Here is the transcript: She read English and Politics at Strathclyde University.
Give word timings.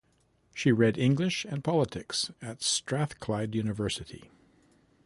She 0.55 0.71
read 0.71 0.97
English 0.97 1.45
and 1.45 1.63
Politics 1.63 2.31
at 2.41 2.63
Strathclyde 2.63 3.53
University. 3.53 4.31